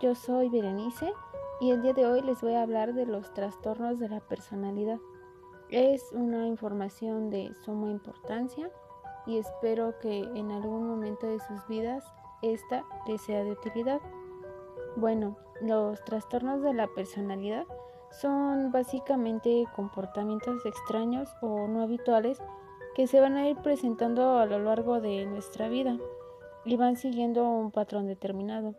[0.00, 1.12] yo soy Berenice
[1.60, 4.98] y el día de hoy les voy a hablar de los trastornos de la personalidad.
[5.70, 8.70] Es una información de suma importancia
[9.26, 12.04] y espero que en algún momento de sus vidas
[12.42, 14.00] esta les sea de utilidad.
[14.96, 17.64] Bueno, los trastornos de la personalidad
[18.10, 22.40] son básicamente comportamientos extraños o no habituales
[22.94, 25.98] que se van a ir presentando a lo largo de nuestra vida
[26.64, 28.74] y van siguiendo un patrón determinado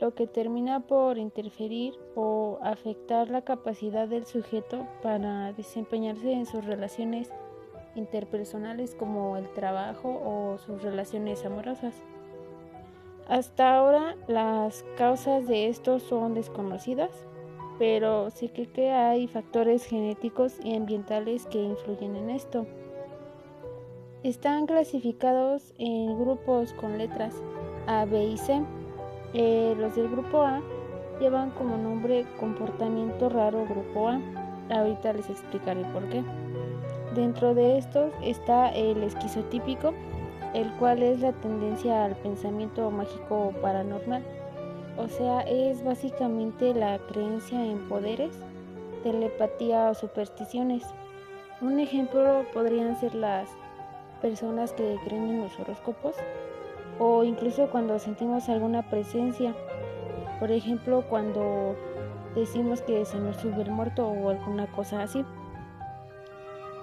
[0.00, 6.64] lo que termina por interferir o afectar la capacidad del sujeto para desempeñarse en sus
[6.64, 7.30] relaciones
[7.94, 11.94] interpersonales como el trabajo o sus relaciones amorosas.
[13.28, 17.10] Hasta ahora las causas de esto son desconocidas,
[17.78, 22.66] pero sí que, que hay factores genéticos y ambientales que influyen en esto.
[24.22, 27.34] Están clasificados en grupos con letras
[27.86, 28.62] A, B y C
[29.32, 30.60] eh, los del grupo A
[31.20, 34.20] llevan como nombre comportamiento raro grupo A.
[34.70, 36.22] Ahorita les explicaré por qué.
[37.14, 39.92] Dentro de estos está el esquizotípico,
[40.54, 44.22] el cual es la tendencia al pensamiento mágico o paranormal.
[44.96, 48.32] O sea, es básicamente la creencia en poderes,
[49.02, 50.82] telepatía o supersticiones.
[51.60, 53.48] Un ejemplo podrían ser las
[54.20, 56.14] personas que creen en los horóscopos
[57.00, 59.54] o incluso cuando sentimos alguna presencia.
[60.38, 61.74] Por ejemplo, cuando
[62.34, 65.24] decimos que se nos sube el muerto o alguna cosa así.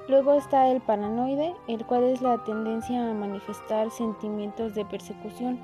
[0.10, 5.60] Luego está el paranoide, el cual es la tendencia a manifestar sentimientos de persecución.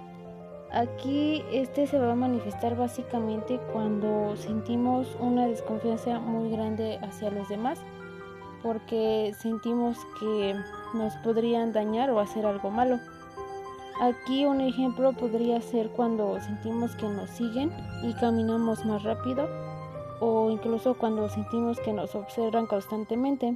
[0.72, 7.48] Aquí este se va a manifestar básicamente cuando sentimos una desconfianza muy grande hacia los
[7.48, 7.80] demás,
[8.62, 10.56] porque sentimos que
[10.94, 13.00] nos podrían dañar o hacer algo malo.
[14.04, 19.48] Aquí un ejemplo podría ser cuando sentimos que nos siguen y caminamos más rápido
[20.20, 23.56] o incluso cuando sentimos que nos observan constantemente.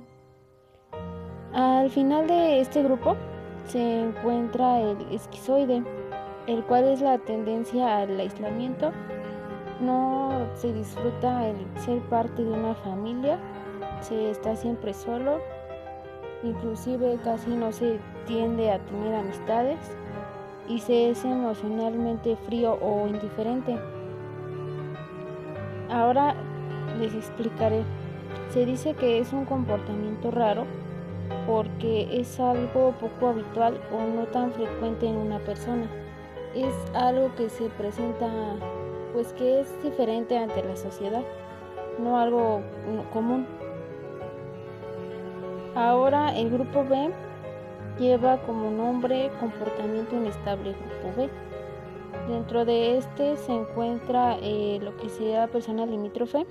[1.51, 3.17] Al final de este grupo
[3.65, 5.83] se encuentra el esquizoide,
[6.47, 8.93] el cual es la tendencia al aislamiento.
[9.81, 13.37] No se disfruta el ser parte de una familia,
[13.99, 15.41] se está siempre solo,
[16.41, 19.77] inclusive casi no se tiende a tener amistades
[20.67, 23.77] y se es emocionalmente frío o indiferente.
[25.89, 26.35] Ahora
[26.99, 27.83] les explicaré.
[28.49, 30.65] Se dice que es un comportamiento raro
[31.45, 35.87] porque es algo poco habitual o no tan frecuente en una persona.
[36.55, 38.27] Es algo que se presenta
[39.13, 41.23] pues que es diferente ante la sociedad,
[41.99, 42.61] no algo
[43.13, 43.47] común.
[45.75, 47.11] Ahora el grupo B
[47.99, 51.29] lleva como nombre comportamiento inestable grupo B.
[52.27, 56.45] Dentro de este se encuentra eh, lo que se llama persona limítrofe,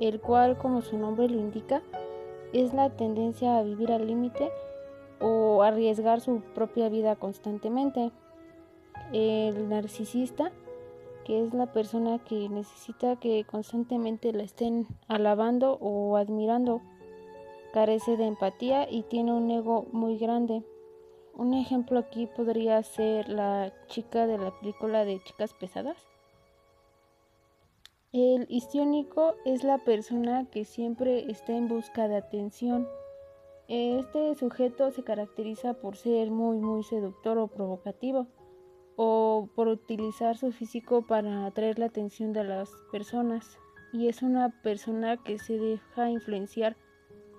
[0.00, 1.82] el cual, como su nombre lo indica,
[2.52, 4.50] es la tendencia a vivir al límite
[5.20, 8.12] o arriesgar su propia vida constantemente.
[9.12, 10.52] El narcisista,
[11.24, 16.80] que es la persona que necesita que constantemente la estén alabando o admirando,
[17.72, 20.62] carece de empatía y tiene un ego muy grande.
[21.38, 25.96] Un ejemplo aquí podría ser la chica de la película de Chicas Pesadas.
[28.12, 32.88] El histiónico es la persona que siempre está en busca de atención.
[33.68, 38.26] Este sujeto se caracteriza por ser muy muy seductor o provocativo
[38.96, 43.60] o por utilizar su físico para atraer la atención de las personas
[43.92, 46.76] y es una persona que se deja influenciar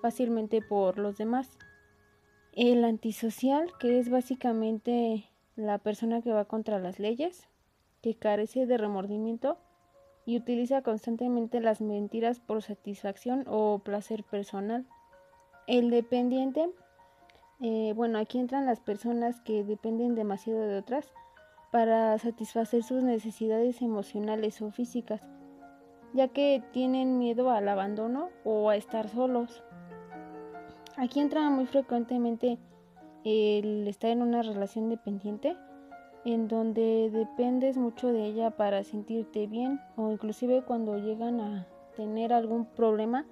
[0.00, 1.50] fácilmente por los demás.
[2.52, 7.48] El antisocial, que es básicamente la persona que va contra las leyes,
[8.02, 9.58] que carece de remordimiento
[10.26, 14.86] y utiliza constantemente las mentiras por satisfacción o placer personal.
[15.68, 16.70] El dependiente,
[17.60, 21.12] eh, bueno, aquí entran las personas que dependen demasiado de otras
[21.70, 25.20] para satisfacer sus necesidades emocionales o físicas,
[26.14, 29.62] ya que tienen miedo al abandono o a estar solos.
[30.96, 32.58] Aquí entra muy frecuentemente
[33.24, 35.56] el estar en una relación dependiente
[36.24, 41.66] en donde dependes mucho de ella para sentirte bien o inclusive cuando llegan a
[41.96, 43.26] tener algún problema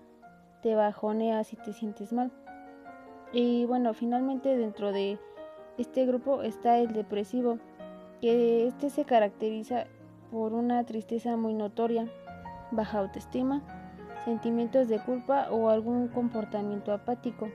[0.62, 2.32] te bajoneas y te sientes mal.
[3.32, 5.18] Y bueno, finalmente dentro de
[5.76, 7.58] este grupo está el depresivo,
[8.20, 9.84] que este se caracteriza
[10.30, 12.08] por una tristeza muy notoria,
[12.72, 13.62] baja autoestima,
[14.28, 17.48] sentimientos de culpa o algún comportamiento apático.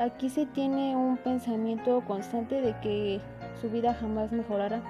[0.00, 3.20] Aquí se tiene un pensamiento constante de que
[3.60, 4.82] su vida jamás mejorará.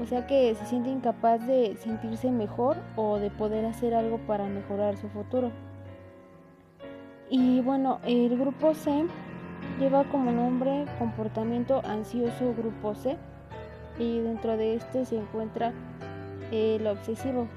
[0.00, 4.44] o sea que se siente incapaz de sentirse mejor o de poder hacer algo para
[4.44, 5.50] mejorar su futuro.
[7.28, 9.06] Y bueno, el grupo C
[9.80, 13.16] lleva como nombre comportamiento ansioso grupo C
[13.98, 15.72] y dentro de este se encuentra
[16.52, 17.48] el obsesivo,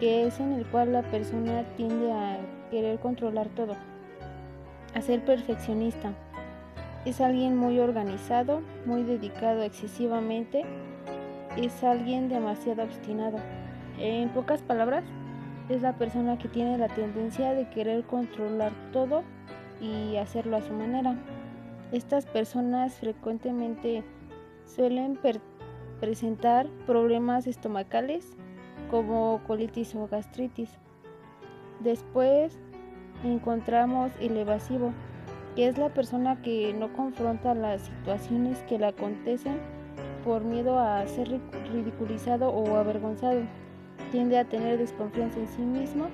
[0.00, 2.38] que es en el cual la persona tiende a
[2.70, 3.74] querer controlar todo,
[4.94, 6.12] a ser perfeccionista.
[7.04, 10.64] Es alguien muy organizado, muy dedicado excesivamente,
[11.56, 13.38] es alguien demasiado obstinado.
[13.98, 15.04] En pocas palabras,
[15.68, 19.22] es la persona que tiene la tendencia de querer controlar todo
[19.80, 21.16] y hacerlo a su manera.
[21.92, 24.02] Estas personas frecuentemente
[24.64, 25.18] suelen
[26.00, 28.37] presentar problemas estomacales
[28.90, 30.70] como colitis o gastritis.
[31.80, 32.58] Después
[33.24, 34.92] encontramos el evasivo,
[35.54, 39.58] que es la persona que no confronta las situaciones que le acontecen
[40.24, 41.40] por miedo a ser
[41.72, 43.42] ridiculizado o avergonzado.
[44.12, 46.08] Tiende a tener desconfianza en sí mismo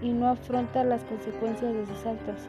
[0.00, 2.48] y no afronta las consecuencias de sus actos.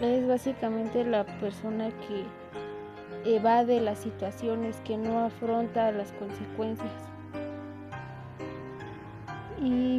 [0.00, 7.07] Es básicamente la persona que evade las situaciones, que no afronta las consecuencias.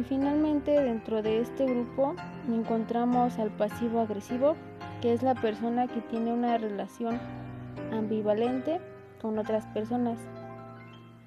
[0.00, 2.14] Y finalmente dentro de este grupo
[2.48, 4.56] encontramos al pasivo agresivo,
[5.02, 7.20] que es la persona que tiene una relación
[7.92, 8.80] ambivalente
[9.20, 10.18] con otras personas.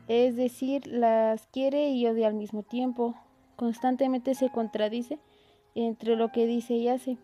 [0.07, 3.13] Es decir, las quiere y odia al mismo tiempo.
[3.57, 5.19] Constantemente se contradice
[5.75, 7.19] entre lo que dice y hace.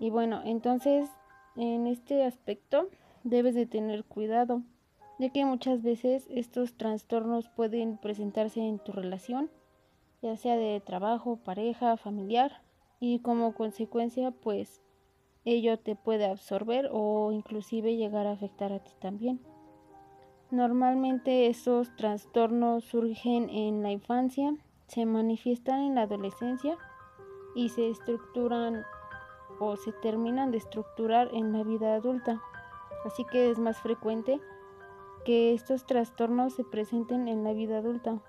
[0.00, 1.10] Y bueno, entonces
[1.54, 2.88] en este aspecto
[3.24, 4.62] debes de tener cuidado
[5.18, 9.50] ya que muchas veces estos trastornos pueden presentarse en tu relación,
[10.22, 12.62] ya sea de trabajo, pareja, familiar,
[13.00, 14.82] y como consecuencia pues
[15.44, 19.40] ello te puede absorber o inclusive llegar a afectar a ti también.
[20.50, 24.54] Normalmente estos trastornos surgen en la infancia,
[24.86, 26.76] se manifiestan en la adolescencia
[27.54, 28.84] y se estructuran
[29.58, 32.40] o se terminan de estructurar en la vida adulta.
[33.04, 34.40] Así que es más frecuente
[35.24, 38.20] que estos trastornos se presenten en la vida adulta,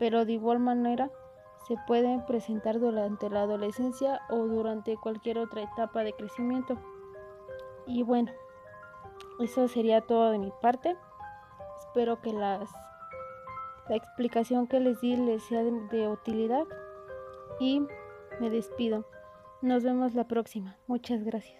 [0.00, 1.10] pero de igual manera
[1.68, 6.78] se pueden presentar durante la adolescencia o durante cualquier otra etapa de crecimiento.
[7.86, 8.32] Y bueno,
[9.38, 10.96] eso sería todo de mi parte.
[11.80, 12.70] Espero que las,
[13.90, 16.64] la explicación que les di les sea de utilidad
[17.60, 17.86] y
[18.40, 19.04] me despido.
[19.60, 20.78] Nos vemos la próxima.
[20.86, 21.59] Muchas gracias.